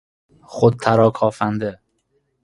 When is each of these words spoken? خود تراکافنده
خود 0.43 0.75
تراکافنده 0.81 1.79